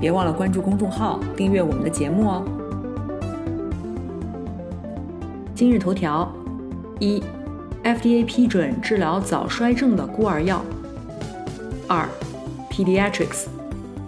[0.00, 2.42] 别忘了关注公众号，订阅我们的节目哦。
[5.54, 6.32] 今日头条：
[6.98, 7.22] 一
[7.84, 10.64] ，FDA 批准治疗早衰症的孤儿药。
[11.86, 12.08] 二
[12.70, 13.44] ，Pediatrics，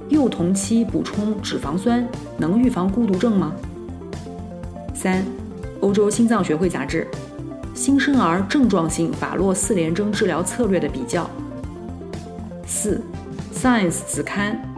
[0.08, 3.52] 幼童期补充脂肪酸能预防孤独症吗？
[4.94, 5.22] 三，
[5.80, 7.06] 欧洲心脏学会杂志，
[7.74, 11.28] 新生儿症状性法洛四联征治疗策略的比较。
[12.64, 12.98] 四
[13.52, 14.71] ，Science 子刊。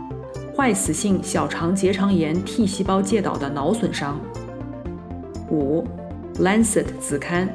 [0.56, 4.20] 坏死性小肠结肠炎 T 细胞介导的脑损伤。
[5.50, 5.84] 五，
[6.40, 7.48] 《Lancet》子刊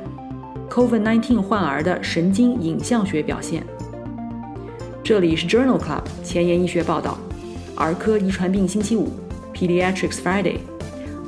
[0.70, 3.64] ，COVID-19 患儿的神经影像学表现。
[5.02, 7.18] 这里是 Journal Club 前沿医学报道，
[7.78, 9.10] 儿科遗传病星期五
[9.54, 10.58] ，Pediatrics Friday。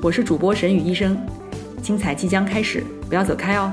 [0.01, 1.17] 我是主播沈宇医生，
[1.81, 3.71] 精彩即将开始，不要走开哦。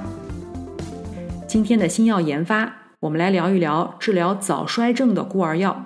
[1.49, 5.85] 今天的新药研发，我们来聊一聊治疗早衰症的孤儿药。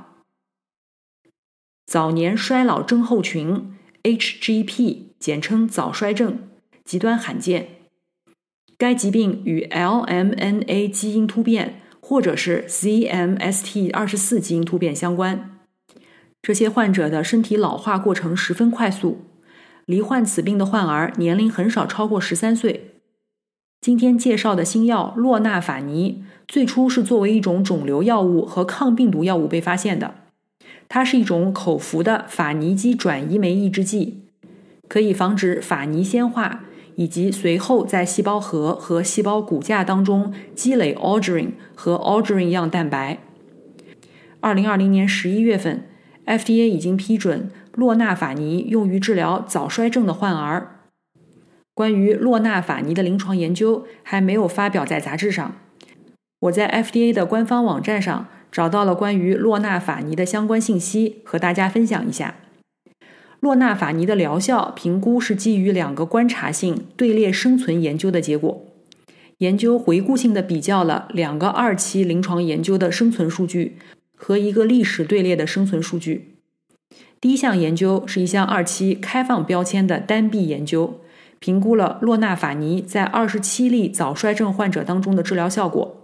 [1.92, 3.70] 早年衰老症候群
[4.02, 6.38] （HGP） 简称早衰症，
[6.86, 7.68] 极端罕见。
[8.78, 15.58] 该疾病与 LMNA 基因突变或者是 ZMST 二十四基因突变相关。
[16.40, 19.26] 这些患者的身体老化过程十分快速，
[19.84, 22.94] 罹患此病的患儿年龄很少超过十三岁。
[23.82, 30.21] 今天介绍的新药洛纳法尼，最初是作为一种肿瘤药物和抗病毒药物被发现的。
[30.94, 34.24] 它是一种口服的法尼基转移酶抑制剂，
[34.88, 36.64] 可以防止法尼先化，
[36.96, 43.20] 以及随后在细胞核和细胞骨架当中积累 aldrin 和 aldrin 样蛋白。
[44.40, 45.88] 二零二零年十一月份
[46.26, 50.80] ，FDA 已经批准洛纳法尼用于治疗早衰症的患儿。
[51.72, 55.56] 关于洛纳法尼的临床研究还没有发表在杂志上，
[56.40, 58.28] 我在 FDA 的官方网站上。
[58.52, 62.36] 找到了关于洛纳法尼的相关信息，和大家分享一下。
[63.40, 68.66] 洛纳法尼的疗效评估是基于两个观察性队列生存研究的结果。
[69.38, 73.78] 研究回顾性的比较了两个二期临床研究的生存数据
[74.14, 76.36] 和一个历史队列的生存数据。
[77.20, 81.00] 第一项研究是一项二期开放标签的单臂研究，
[81.40, 86.01] 评估了洛纳法尼在二十七例早衰症患者当中的治疗效果。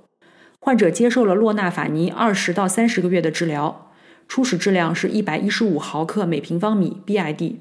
[0.68, 3.90] 患者接受了洛那法尼二十到三十个月的治疗，
[4.28, 7.54] 初始质量是一百一十五毫克每平方米 BID，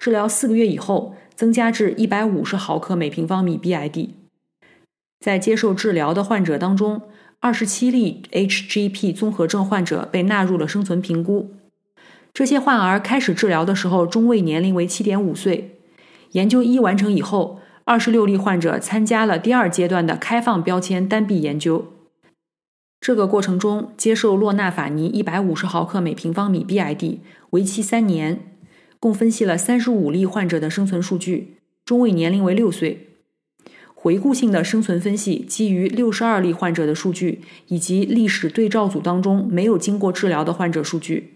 [0.00, 4.08] 治疗四个月以后增加至一百五十毫克每平方米 BID。
[5.20, 7.02] 在接受治疗的患者当中，
[7.38, 11.54] 二十七例 HGP 综合症患者被纳入了生存评估。
[12.34, 15.78] 这些患儿开始治疗的时候中位年龄为七点五岁。
[16.32, 21.92] 研究一完成以后，二十六例患者参加了第二阶段的开放标签单臂研究。
[23.00, 27.18] 这个过程中，接受洛那法尼一百五十毫克每平方米 BID，
[27.50, 28.40] 为期三年，
[28.98, 31.54] 共分析了三十五例患者的生存数据，
[31.84, 33.06] 中位年龄为六岁。
[33.94, 41.34] 回顾性的生存分析基于六十二例患者的数据以及历史对照组当中没有经过治疗的患者数据。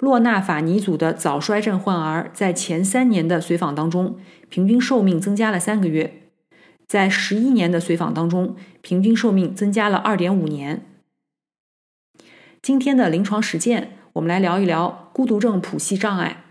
[0.00, 4.16] 洛那法尼组的早衰症患儿在前三年的随访当中，
[4.48, 6.23] 平均寿命增加了三个月。
[6.86, 10.84] 在十一年的随访当中，平均寿命增加了二点五年。
[12.62, 16.44] 今天的临床实践，我们来聊一聊孤独症谱系障碍。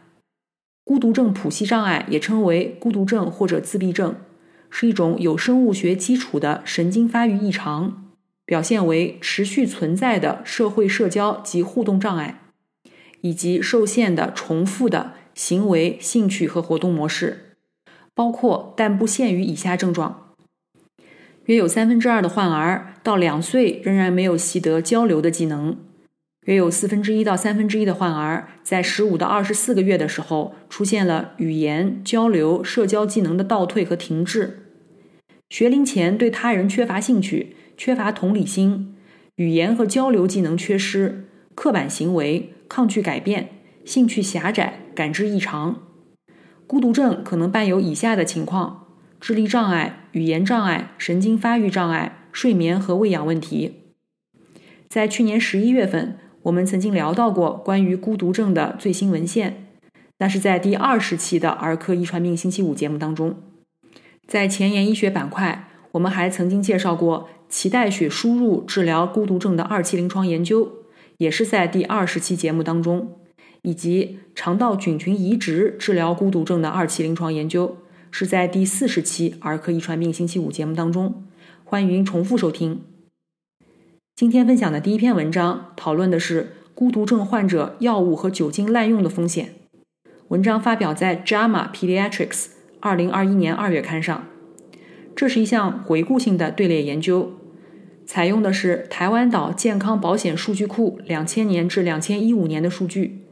[0.83, 4.15] 孤独症谱系障碍也称为孤独症或者自闭症，
[4.69, 8.11] 是一种有生物学基础的神经发育异常，
[8.45, 12.41] 表现为持续存在的社会社交及互动障碍，
[13.21, 17.42] 以及受限的重复的行为、兴趣和活动模式，
[18.15, 20.33] 包括但不限于以下症状。
[21.45, 25.75] 约有三分之二的患儿到两岁仍然没有习得交流的技能，
[26.45, 34.59] 约有四分之一到三分之一的患儿在十五到二十四个月的时候出现了语言、交流、社交技能的倒退和停滞，
[35.49, 38.95] 学龄前对他人缺乏兴趣，缺乏同理心，
[39.35, 41.25] 语言和交流技能缺失，
[41.55, 43.49] 刻板行为，抗拒改变，
[43.83, 45.92] 兴趣狭窄，感知异常。
[46.73, 48.87] 孤独症可能伴有以下的情况。
[49.21, 53.91] 智力障碍、语言障碍、神经发育障碍、睡眠和喂养问题。
[54.89, 59.67] 在去年十一月份，我们曾经聊到过关于孤独症的最新文献。
[60.17, 63.35] 那是在第二十期的儿科遗传病星期五节目当中。
[64.25, 70.71] 在前沿医学板块，我们还曾经介绍过脐带血输入治疗孤独症的二期临床研究，
[71.19, 73.19] 也是在第二十期节目当中，
[73.63, 77.77] 以及肠道菌群移植治疗孤独症的二期临床研究，
[78.11, 81.23] 是在第四十期儿科遗传病星期五节目当中。
[81.63, 82.81] 欢迎重复收听。
[84.15, 89.55] 今天分享的第一篇文章讨论的是孤独症患者药物和酒精滥用的风险。
[90.27, 92.29] 文章发表在《JAMA Pediatrics》
[92.81, 94.27] 二零二一年二月刊上。
[95.15, 97.31] 这是一项回顾性的队列研究，
[98.05, 103.22] 采用的是台湾岛健康保险数据库两千年至两千一五年的数据，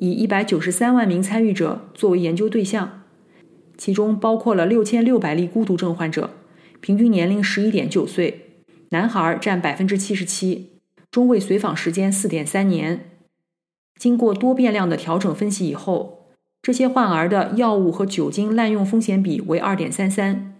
[0.00, 3.02] 以一百九十三万名参与者作为研究对象，
[3.76, 6.30] 其中包括了六千六百例孤独症患者，
[6.80, 10.70] 平均年龄十一点九岁，男孩占百分之七十七，
[11.10, 13.10] 中位随访时间四点三年。
[13.98, 16.30] 经过多变量的调整分析以后，
[16.62, 20.56] 这些患儿的药物和酒精滥用风险比为二点三三。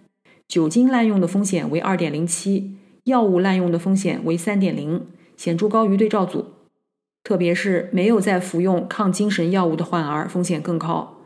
[0.47, 5.07] 酒精滥用的风险为二点零七，药物滥用的风险为三点零，
[5.39, 6.60] 显著高于对照组。
[7.23, 11.19] 特别是没有在服用抗精神药物的患儿风险更高。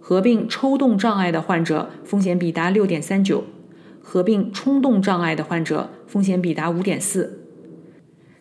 [0.00, 3.44] 合并抽动障碍的患者风险比达六点三九，
[4.00, 7.44] 合并冲动障碍的患者风险比达五点四。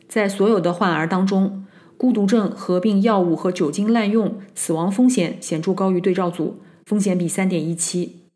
[0.08, 1.66] 在所有的患儿当中，
[1.98, 8.30] 孤独症合并药物和酒精滥用死亡风险显著高于对照组，风险比三点一七。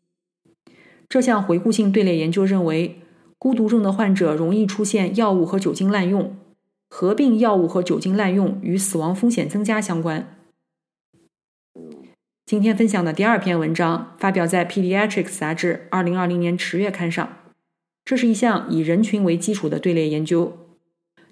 [1.08, 3.00] 这项回顾性队列研究认为，
[3.38, 6.36] 孤独症的患者容易出现药物和酒精滥用，
[6.94, 10.36] 合并药物和酒精滥用与死亡风险增加相关。
[12.44, 17.38] 今天分享的第二篇文章发表在《Pediatrics》杂志二零二零年十月刊上。
[18.04, 20.58] 这是一项以人群为基础的队列研究，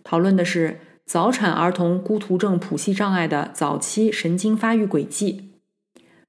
[0.03, 5.51] 讨论的是早产儿童孤独症谱系障碍的早期神经发育轨迹。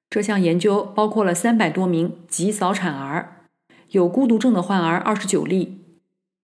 [0.10, 3.48] 这项研究包括了三百多名极早产儿。
[3.92, 5.80] 有孤独症的患儿二十九例，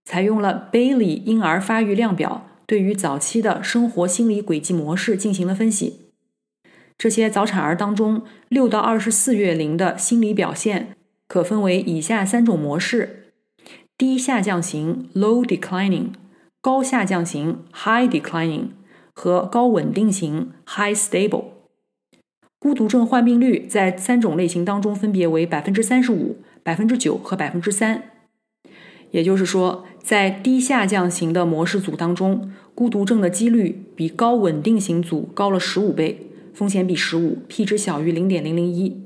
[0.06, 6.12] 采用了 Bailey 婴儿发育量表，对于早期的生活心理轨迹模式进行了分析。
[6.98, 10.96] 这些早产儿当中，六到二十四月龄的心理表现
[11.28, 13.32] 可分为以下三种模式：
[13.98, 16.10] 低下降型 （low declining）、
[16.62, 18.68] 高下降型 （high declining）
[19.14, 21.46] 和高稳定型 （high stable）。
[22.60, 26.38] 孤独症患病率在三种类型当中分别为百分之三十五。
[26.64, 28.12] 百分之九和百分之三，
[29.12, 39.02] 也就是说，在低下降型的模式组当中，孤独症的几率比高稳定型组高了十五倍，风险比十五，P 值小于零点零零一。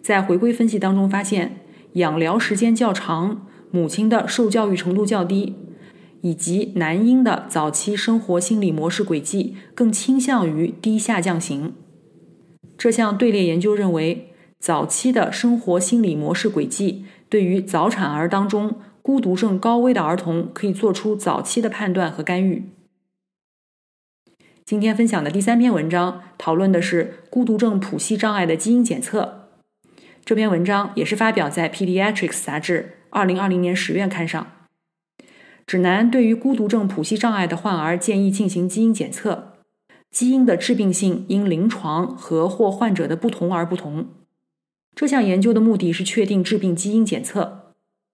[0.00, 1.56] 在回归分析当中发现，
[1.94, 5.56] 养疗时间较长，母亲的受教育程度较低，
[6.20, 11.72] 以及男婴的早期生活心理模式轨迹更倾向于低下降型。
[12.78, 14.28] 这项队列研究认为。
[14.60, 18.74] 早期的生活心理模式轨迹，对于早产儿当中
[19.10, 22.70] 孤独症高危的儿童，可以做出早期的判断和干预。
[24.64, 29.48] 今天分享的第三篇文章讨论的是孤独症谱系障碍的基因检测。
[30.24, 34.46] 这篇文章也是发表在《Pediatrics》杂志二零二零年十月刊上。
[35.66, 39.54] 指南对于孤独症谱系障碍的患儿建议进行基因检测，
[40.12, 44.06] 基因的致病性因临床和或患者的不同而不同。
[44.94, 47.59] 这项研究的目的是确定致病基因检测，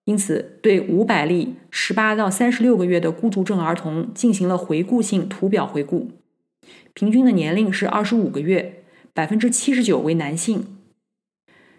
[0.06, 6.12] 因此对五百例十八到三十六个月的孤独症儿童进行了回顾性图表回顾，
[6.94, 10.78] 平均的年龄是二十五个月，百分之七十九为男性，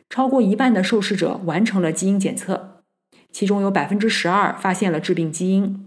[0.10, 2.82] 超过一半的受试者完成了基因检测，
[3.32, 5.86] 其中有百分之十二发现了致病基因。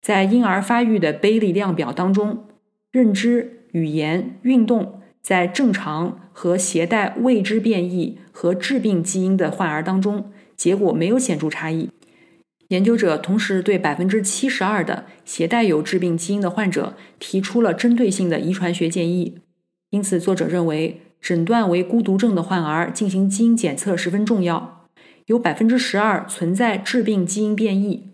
[0.00, 2.46] 在婴儿发育的贝利量表当中，
[2.90, 4.94] 认知、语言、运动。
[5.20, 11.88] 在正常和携带未知变异和致病基因的患儿当中，结果没有显著差异。
[12.68, 19.38] 研究者同时对百分之七十二的携带有致病基因的患者提出了针对性的遗传学建议。
[19.88, 24.86] 因此，作者认为诊断为孤独症的患儿进行基因检测十分重要。
[25.26, 28.12] 有百分之十二存在致病基因变异，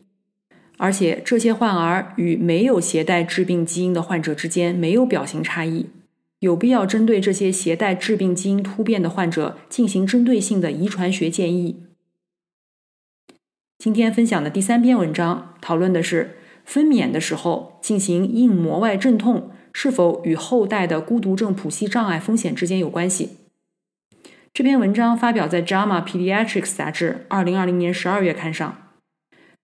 [0.78, 5.86] 而且这些患儿与没有携带致病基因的患者之间没有表型差异。
[6.40, 11.83] 有必要针对这些携带致病基因突变的患者进行针对性的遗传学建议。
[13.84, 23.36] 今天分享的第三篇文章讨论的是分娩的时候进行硬膜外镇痛是否与后代的孤独症谱系障碍风险之间有关系。
[24.54, 28.74] 这篇文章发表在《JAMA Pediatrics》杂志二零二零年十二月刊上。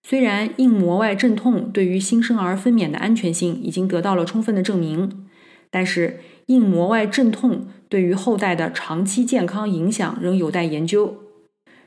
[0.03, 5.27] 虽然硬膜外镇痛对于新生儿分娩的安全性已经得到了充分的证明。
[5.71, 11.23] 但是硬膜外阵痛对于后代的长期健康影响仍有待研究。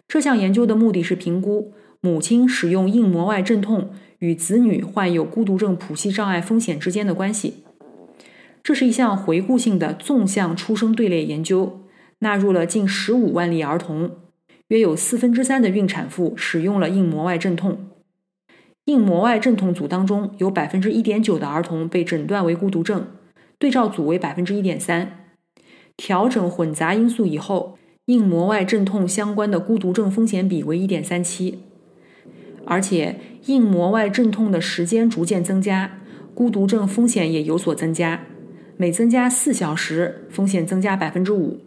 [0.08, 1.72] 这项研究的目的是评估
[2.04, 7.64] 母亲使用硬膜外镇痛与子女患有孤独症谱系障碍风险之间的关系。
[8.62, 11.80] 这是一项回顾性的纵向出生队列研究，
[12.18, 14.10] 纳入了近十五万例儿童，
[14.68, 17.78] 约有四分之三的孕产妇使用了硬膜外镇痛。
[18.84, 23.06] 硬膜外镇痛组当中有百分之一点九的儿童被诊断为孤独症，
[23.58, 25.24] 对照组为百分之一点三。
[25.96, 27.78] 调整混杂因素以后。
[28.08, 31.60] 硬膜外阵痛相关的孤独症风险比为一点三七，
[32.66, 33.16] 而且
[33.46, 35.98] 硬膜外阵痛的时间逐渐增加，
[36.34, 38.24] 孤独症风险也有所增加，
[38.76, 41.60] 每增加四小时，风险增加百分之五。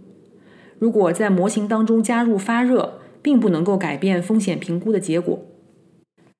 [0.79, 5.43] 如果在模型当中加入发热，并不能够改变风险评估的结果。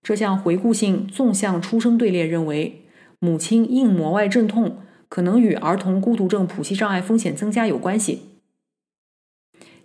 [0.03, 2.83] 这项回顾性纵向出生队列认为，
[3.19, 4.77] 母亲硬膜外阵痛
[5.09, 8.21] 可能与儿童孤独症谱系障碍风险增加有关系。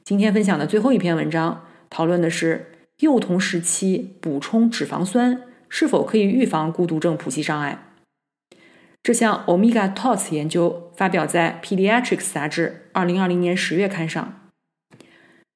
[0.05, 2.72] 今天分享的最后一篇文章，讨论的是
[3.03, 7.87] 幼童时期补充脂肪酸是否可以预防孤独症谱系障碍。
[9.03, 14.49] 这项 Omega Tots 研究发表在 Pediatrics 杂志二零二零年十月刊上。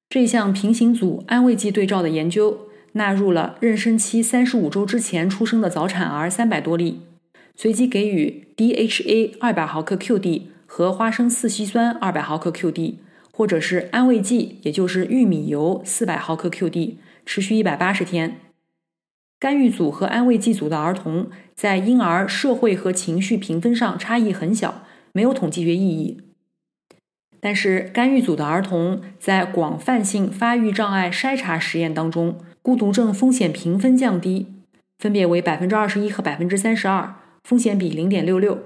[0.09, 7.03] 这项平行组安慰剂对照的研究纳入了妊娠期三十五周之前出生的早产儿三百多例，
[7.55, 12.95] 随机给予 DHA 二百毫克 QD 和花生四烯酸二百毫克 QD。
[13.31, 16.95] 或者是安慰剂，也就是玉米油四百毫克 QD，
[17.27, 18.39] 持续一百八十天。
[19.37, 26.21] 干预组和安慰剂组的儿童在婴儿社会和情绪评分上差异很小，没有统计学意义。
[27.39, 34.47] 但是干预组的儿童在广泛性发育障碍筛查实验当中，孤独症风险评分降低，
[34.97, 38.63] 分别为百分之二十一和百分之三十二，风险比零点六六。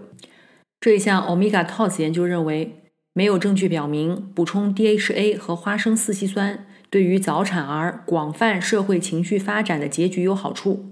[0.79, 2.77] 这一项 Omega t o s 研究认为。
[3.13, 10.87] 没有证据表明补充 DHA 和花生四烯酸对于早产儿广泛社会情绪发展的结局有好处，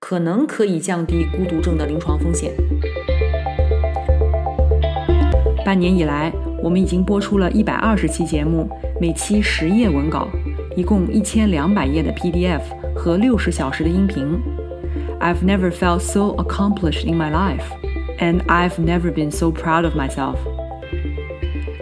[0.00, 2.54] 可能可以降低孤独症的临床风险。
[5.62, 8.66] 半年以来，我们已经播出了一百二十期节目，
[8.98, 10.26] 每期十页文稿，
[10.74, 12.62] 一共一千两百页的 PDF
[12.94, 14.40] 和六十小时的音频。
[15.20, 17.66] I've never felt so accomplished in my life,
[18.18, 20.38] and I've never been so proud of myself.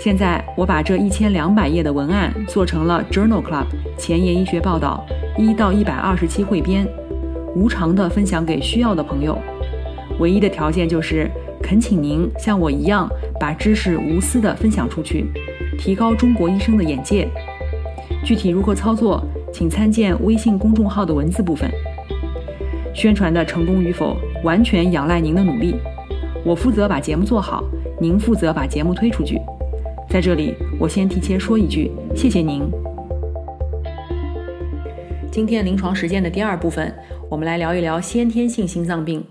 [0.05, 3.65] 现在我把这一千两百页的文案做成了 Journal Club
[3.97, 5.03] 前沿医学报道
[5.39, 6.87] 一到一百二十期汇编，
[7.57, 9.39] 无偿的分享给需要的朋友。
[10.19, 11.31] 唯一的条件就是
[11.63, 13.09] 恳请您像我一样
[13.41, 15.25] 把知识无私的分享出去，
[15.79, 17.27] 提高中国医生的眼界。
[18.23, 21.71] 具体如何操作，请参见微信公众号的文字部分。
[22.93, 25.77] 宣传的成功与否完全仰赖您的努力，
[26.45, 27.65] 我负责把节目做好，
[27.99, 29.41] 您负责把节目推出去。
[30.15, 32.63] 在这里，我先提前说一句，谢谢您。
[35.33, 36.95] 今天临床实践的第二部分，
[37.29, 39.27] 我们来聊一聊先天性心脏病。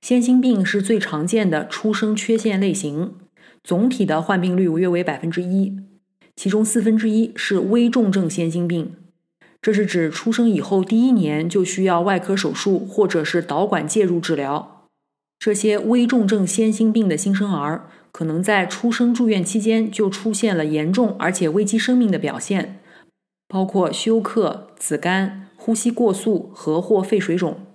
[0.00, 3.16] 先心病是最常见的出生缺陷类型，
[3.62, 5.76] 总体的患病率约为百分之一，
[6.36, 8.94] 其中四分之一是危重症先心病，
[9.60, 14.88] 这是指出生以后第一年就需要外科手术或者是导管介入治疗。
[15.38, 17.90] 这些危重症先心病的新生儿。
[18.12, 22.78] 可能在出生住院期间就出现了严重而且危及生命的表现，
[23.48, 27.66] 包括休克、紫绀、呼吸过速和或肺水肿。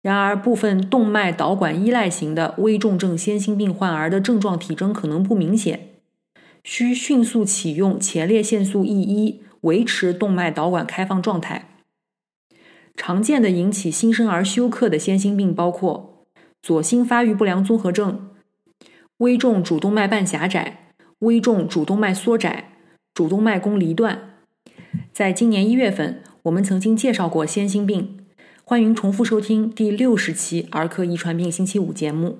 [0.00, 5.88] 然而，部分动脉导管依赖型的危重症先心病患儿的症状体征可能不明显，
[6.64, 11.82] 需迅速启用前列腺素 E1 维持动脉导管开放状态。
[12.96, 16.26] 常见的引起新生儿休克的先心病包括
[16.62, 18.30] 左心发育不良综合症。
[19.18, 22.70] 危重主动脉瓣狭窄、危重主动脉缩窄、
[23.12, 24.36] 主动脉弓离断。
[25.12, 28.20] 在今年一月份，我们曾经介绍过先心病，
[28.62, 32.38] 欢迎重复收听第六十期儿科遗传病星期五节目。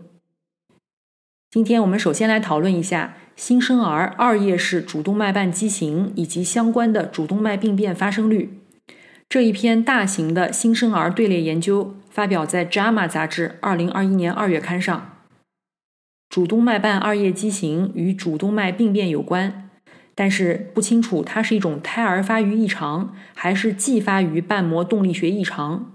[1.51, 8.61] 今天我们首先来讨论一下新生儿二叶式主动脉瓣畸形以及相关的主动脉病变发生率。
[9.29, 15.18] 这一篇大型的新生儿队列研究发表在《JAMA》杂志二零二一年二月刊上。
[16.39, 19.69] 主动脉瓣二叶畸形与主动脉病变有关，
[20.15, 25.91] 但是不清楚它是一种胎儿发育异常还是继发于瓣膜动力学异常。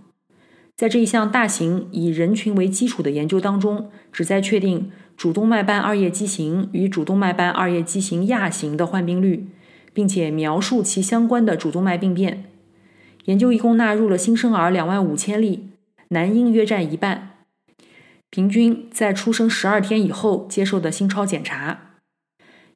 [0.76, 9.48] 在这一项大型以人群为基础的研究当中，旨在确定主动脉瓣二叶畸形与主动脉瓣二叶畸形亚型的患病率，
[9.94, 12.44] 并且描述其相关的主动脉病变。
[13.24, 15.70] 研究一共纳入了新生儿两万五千例，
[16.10, 17.30] 男婴约占一半。
[18.34, 21.92] 平均在出生十二天以后接受的心超检查。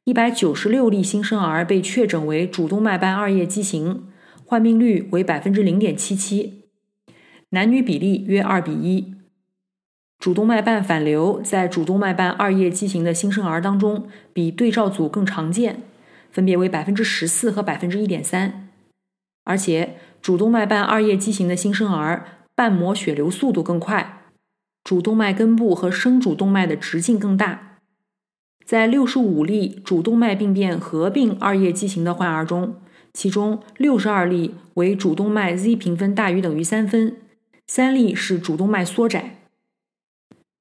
[0.04, 4.06] 一百九十六例新生儿被确诊为主动脉瓣二叶畸形，
[4.44, 6.66] 患病率为百分之零点七七，
[7.48, 9.16] 男女比例约二比一。
[10.20, 15.82] 主动脉瓣反流在主动脉瓣二叶畸形的新生儿当中比对照组更常见，
[16.30, 18.68] 分别为百分之十四和百分之一点三。
[19.42, 24.17] 而且，主动脉瓣二叶畸形的新生儿瓣膜血流速度更快，
[24.82, 27.78] 主动脉根部和升主动脉的直径更大。
[28.64, 32.76] 在六十五例主动脉病变合并二叶畸形的患儿中，
[33.14, 37.16] 其中六十二例为主动脉 Z 评分大于等于三分，
[37.66, 39.36] 三例是主动脉缩窄。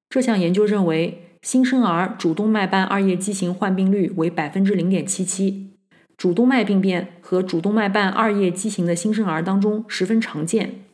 [0.10, 5.72] 这项研究认为，新生儿主动脉瓣二叶畸形患病率为百分之零点七七，
[6.16, 10.87] 主动脉病变和主动脉瓣二叶畸形的新生儿当中十分常见。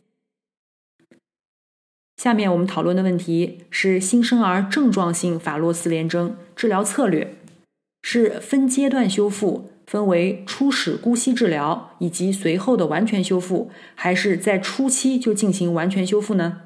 [2.16, 7.36] 下面我们讨论的问题是新生儿症状性法洛斯联征治疗策略
[8.02, 16.60] 是分阶段修复，分为初始姑息治疗以及随后的完全修复，还是在初期就进行完全修复呢？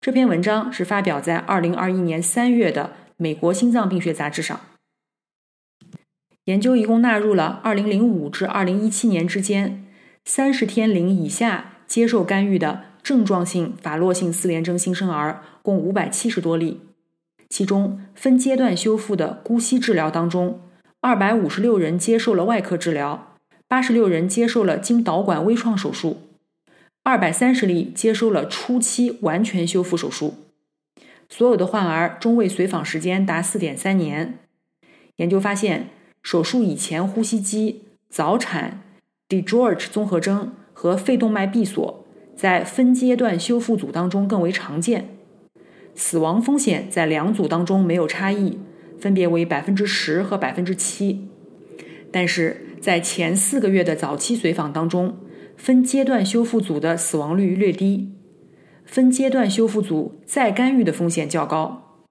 [0.00, 2.84] 这篇文章是发表在二零二一年三月的
[3.16, 4.60] 《美国心脏病学杂志》上。
[6.44, 9.86] 研究一共纳入了二零零五至二零一七年之间
[10.26, 12.84] 三十天龄以下接受干预的。
[13.04, 16.80] 症状性法洛性四联征新生儿共五百七十多例，
[17.50, 20.58] 其中分阶段修复的姑息治疗当中，
[21.02, 23.36] 二百五十六人接受了外科治疗，
[23.68, 26.22] 八十六人接受了经导管微创手术，
[27.02, 30.36] 二百三十例接收了初期完全修复手术。
[31.28, 34.38] 所有的患儿中位随访时间达四点三年。
[35.16, 35.90] 研究发现，
[36.22, 38.82] 手术以前呼吸机、早产、
[39.28, 42.03] DGEORGE 综合征和肺动脉闭锁。
[42.36, 45.16] 在分阶段修复组当中更为常见，
[45.94, 48.58] 死亡风险在两组当中没有差异，
[48.98, 51.28] 分别为百分之十和百分之七。
[52.10, 55.16] 但是在前四个月的早期随访当中，
[55.56, 58.12] 分阶段修复组的死亡率略低，
[58.84, 62.02] 分阶段修复组再干预的风险较高。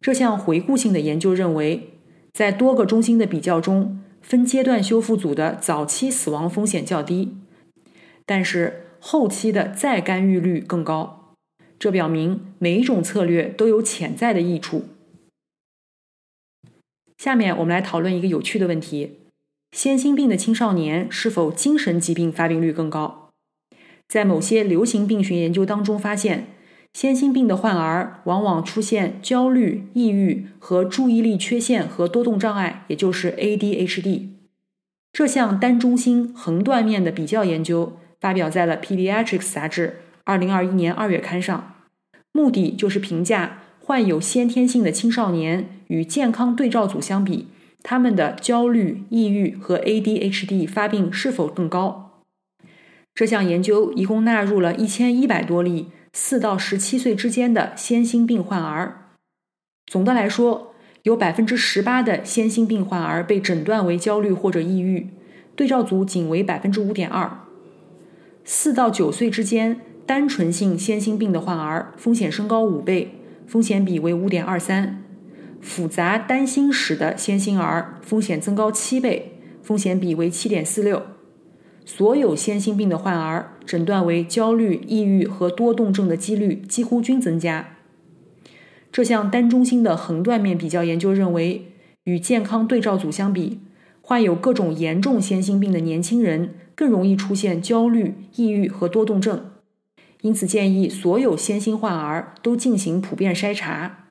[0.00, 1.98] 这项回顾性的研究认为，
[2.32, 7.36] 在多个中心的比较中，分阶段修复组的早期死亡风险较低。
[8.34, 11.34] 但是后期的再干预率更高，
[11.78, 14.86] 这表明每一种策略都有潜在的益处。
[17.18, 19.18] 下面我们来讨论一个有趣的问题：
[19.72, 23.28] 先心病的青少年是否精神疾病发病率更高？
[24.08, 26.46] 在某些流行病学研究当中发现，
[26.94, 34.28] 先心病的患儿往往出现焦虑、抑郁和注意力缺陷和多动障碍，也就是 ADHD。
[35.12, 37.98] 这项单中心横断面的比较研究。
[38.22, 41.74] 发表在了《Pediatrics》杂志二零二一年二月刊上，
[42.30, 47.48] 目的就是评价患有先天性的青少年与健康对照组相比，
[47.82, 52.22] 他们的焦虑、抑郁和 ADHD 发病是否更高。
[53.12, 59.16] 这项研究一共纳入了一千一百多例四到十七岁之间的先心病患儿。
[59.86, 65.08] 总的来说，有百分之十八的先心病患儿被诊断为焦虑或者抑郁，
[65.56, 67.41] 对照组仅为百分之五点二。
[68.44, 73.14] 四到九岁之间，单纯性先心病的患儿风险升高五倍，
[73.46, 74.96] 风险比为五点二三；
[75.60, 81.02] 复杂单心室的先心儿风险增高七倍，风险比为七点四六。
[81.84, 87.76] 所有先心病的患儿诊断为焦虑、抑郁和多动症的几率几乎均增加。
[88.90, 91.72] 这项单中心的横断面比较研究认为，
[92.04, 93.60] 与健康对照组相比，
[94.02, 96.56] 患有各种严重先心病的年轻人。
[96.74, 99.52] 更容易出现焦虑、抑郁和多动症，
[100.22, 104.08] 因此建议所有先心患儿都进行普遍筛查。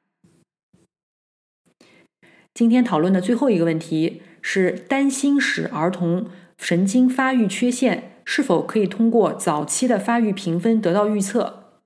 [2.54, 6.28] 今天讨论的最后一个问题是：担心使儿童
[6.58, 11.82] 神经发育缺陷是否可以通过早期的发育评分得到预测？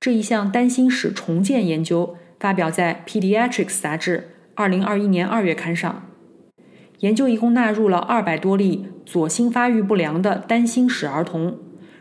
[0.00, 6.07] 这一项担心室重建研究发表在《Pediatrics》杂志二零二一年二月刊上。
[7.00, 11.58] 研究一共纳入了二百多例左心发育不良的单心室儿童，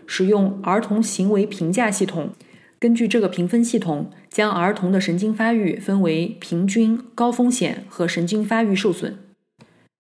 [0.07, 2.31] 使用儿童行为评价系统，
[2.79, 9.19] 根据这个评分系统，将儿童的神经发育分为平均、高风险和神经发育受损。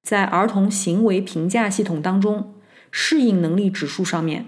[0.01, 2.53] 在儿童行为评价系统当中，
[2.89, 4.45] 适应能力指数上面，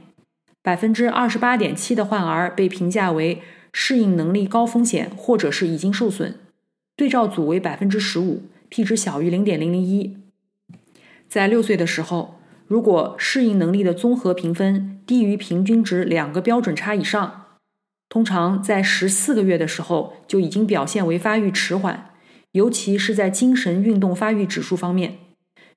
[0.63, 6.35] 百分之二十八点七的患儿被评价为适应能力高风险或者是已经受损，
[6.95, 10.17] 对照组为百分之十五，p 值小于零点零零一。
[11.29, 17.45] 在六岁的时候，如果适应能力的综合评分低于平均值两个标准差以上，
[18.09, 22.11] 通常在十四个月的时候就已经表现为发育迟缓，
[22.53, 25.19] 尤其是在精神运动发育指数方面，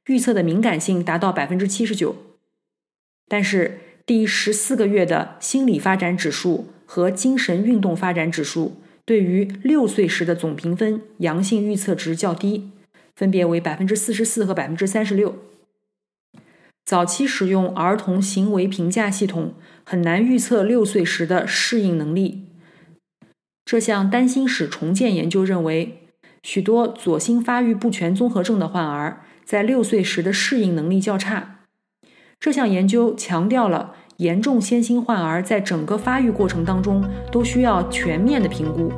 [0.06, 2.16] 预测的敏感性达到百分之七十九。
[3.28, 12.70] 但是第十四个月的心理发展指数和精神运动发展指数对于六岁时的总评分阳性预测值较低，
[13.14, 15.36] 分别为百分之四十四和百分之三十六。
[16.84, 22.46] 早期使用儿童行为评价系统很难预测六岁时的适应能力。
[23.64, 26.08] 这项担心史重建研究认为，
[26.42, 31.60] 许多左心发育不全综合症的患儿在六岁时的适应能力较差。
[32.40, 38.92] 这项研究强调了严重先心患儿在整个发育过程当中都需要全面的评估。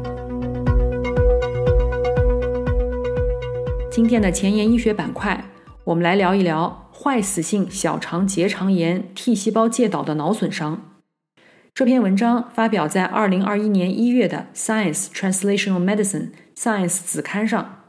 [3.94, 5.52] 今天的前沿医学板块，
[5.84, 10.96] 我们来聊一聊坏死性小肠结肠炎 T 细胞介导的脑损伤。
[11.72, 17.84] 这篇文章发表在二零二一年一月的《Science Translational Medicine》Science 子刊上。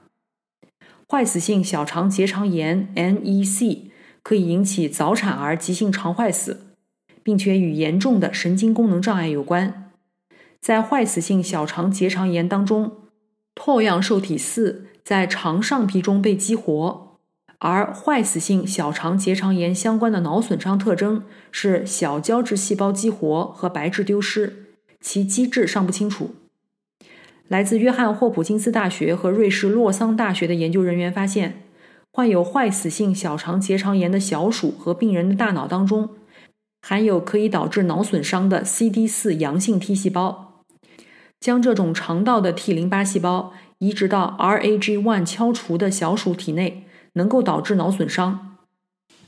[1.09, 3.89] 坏死性小肠结肠炎 （NEC）。
[4.21, 6.67] 可以引起早产儿急性肠坏死，
[7.23, 9.91] 并且与严重的神经功能障碍有关。
[10.61, 12.91] 在坏死性小肠结肠炎当中
[13.55, 17.19] 唾样受体四在肠上皮中被激活，
[17.59, 24.65] 而坏死性小肠结肠炎相关的脑损伤特征是小胶质细胞激活和白质丢失，
[24.99, 26.35] 其机制尚不清楚。
[27.47, 31.61] 来自约翰霍普金斯大学和瑞士洛桑大学的研究人员发现。
[32.11, 36.11] 患有坏死性小肠结肠炎的小鼠和病人的大脑当中，
[36.81, 40.63] 含有可以导致脑损伤的 CD 四阳性 T 细胞。
[41.41, 48.57] 将这种肠道的 T 淋巴细胞移植到 RAG1 敲除的小鼠体内，能够导致脑损伤；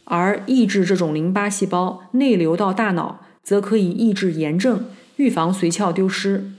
[0.05, 4.86] 而抑制这种淋巴细胞内流到大脑，则可以抑制炎症，
[5.17, 6.51] 预防髓鞘丢失。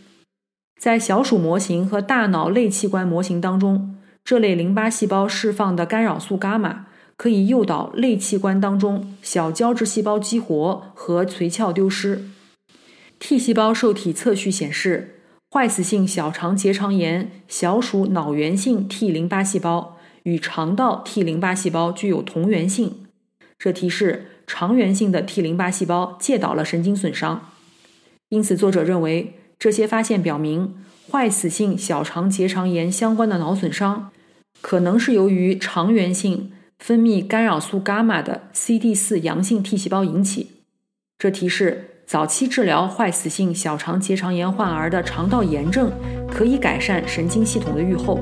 [0.79, 3.95] 在小鼠模型和大脑类器官模型当中。
[4.25, 6.85] 这类淋巴细胞释放的干扰素伽马
[7.17, 12.29] 可以诱导类器官当中小胶质细胞激活和髓鞘丢失。
[13.19, 15.18] T 细胞受体测序显示，
[15.51, 23.07] 坏死性小肠结肠炎小鼠脑源性 T 淋巴细胞与肠道 T 淋巴细胞具有同源性，
[23.59, 27.51] 这提示肠源性的 T 淋巴细胞介导了神经损伤。
[28.29, 34.11] 因此，作者认为这些发现表明，坏死性小肠结肠炎相关的脑损伤。
[34.61, 40.51] 可能是由于肠源性分泌干扰素伽马的 CD 四阳性 T 细胞引起，
[41.17, 45.93] 这提示早期治疗坏死性小肠结肠炎患儿的肠道炎症
[46.27, 48.19] 可以改善神经系统的预后。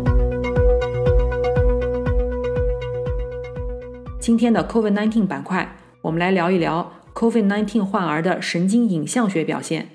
[4.19, 9.91] 今天的 COVID-19 板块，我们来聊一聊 COVID-19 患儿的神经影像学表现。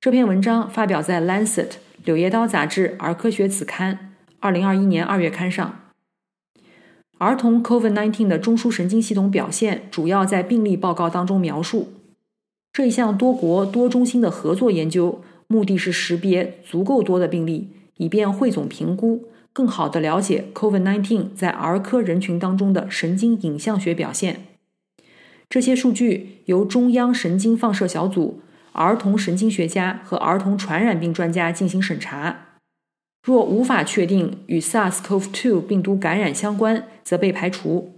[0.00, 1.68] 这篇文章发表在《Lancet》
[2.04, 4.16] 柳叶刀杂志儿科学子刊。
[4.40, 5.78] 二零二一年二月刊上，
[7.18, 11.93] 儿童 COVID-19 的中枢神经系统表现主要在病例报告当中描述。
[12.74, 24.46] 这一项多国多中心的合作研究，目的是识别足够多的病例，以便汇总评估，更好地了解 COVID-19 在儿科人群当中的神经影像学表现。
[25.48, 28.40] 这些数据由中央神经放射小组、
[28.72, 32.58] 儿童神经学家和儿童传染病专家进行审查。
[33.24, 37.92] 若无法确定与 SARS-CoV-2 病毒感染相关，则被排除。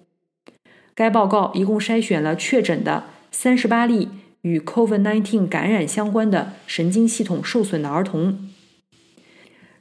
[0.95, 4.11] 该报告一共筛选了确诊的三十八例
[4.47, 8.49] 与 COVID-19 感染相关的神经系统受损的儿童。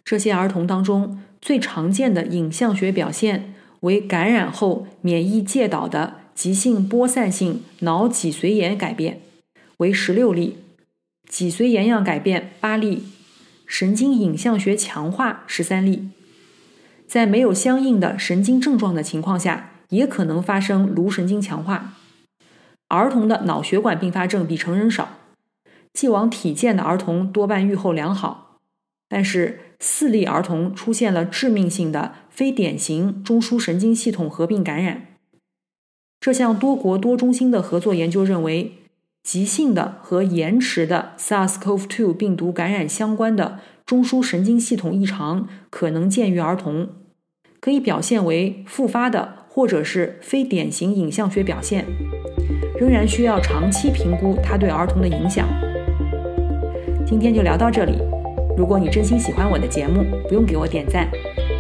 [0.03, 9.21] 这些儿童当中，最常见的影像学表现为感染后免疫介导的急性播散性脑脊髓炎改变，
[9.77, 10.55] 为十六例；
[11.29, 13.03] 脊髓炎样改变八例。
[13.67, 16.09] 神经影像学强化十三例，
[17.07, 21.93] 在没有相应的神经症状的情况下，也可能发生颅神经强化。
[22.87, 25.09] 儿童的脑血管并发症比成人少，
[25.93, 28.57] 既往体健的儿童多半预后良好，
[29.09, 35.07] 但是四例儿童出现了致命性的非典型中枢神经系统合并感染。
[36.19, 38.79] 这项多国多中心的合作研究认为。
[39.25, 46.89] 急性的和延迟的 SARS-CoV-2 病毒感染相关的中枢神经系统异常可能见于儿童，
[47.59, 51.85] 可以表现为复发的或者是非典型影像学表现，
[52.77, 55.47] 仍然需要长期评估它对儿童的影响。
[57.05, 57.93] 今天就聊到这里，
[58.57, 61.09] 如果你真心喜欢我的节目，不用给我点赞，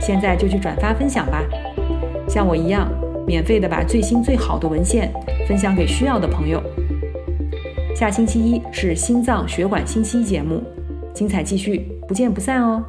[0.01, 1.41] 现在就去转发分享吧，
[2.27, 2.91] 像我一样
[3.25, 5.09] 免费的把最新最好的文献
[5.47, 6.61] 分享给需要的朋友。
[7.95, 10.61] 下星期一是心脏血管信息节目，
[11.13, 12.83] 精彩继续，不见不散哦。